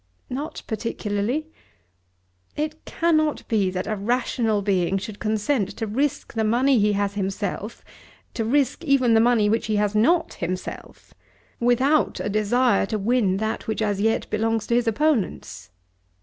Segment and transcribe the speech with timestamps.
[0.31, 1.45] "Not particularly."
[2.55, 7.13] "It cannot be that a rational being should consent to risk the money he has
[7.13, 7.85] himself,
[8.33, 11.13] to risk even the money which he has not himself,
[11.59, 15.69] without a desire to win that which as yet belongs to his opponents.